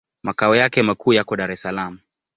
[0.23, 1.99] Makao yake makuu yako Dar es Salaam.